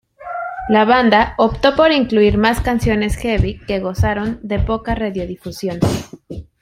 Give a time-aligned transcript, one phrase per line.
[0.67, 5.79] La banda optó por incluir más canciones "heavy", que gozaron de poca radiodifusión.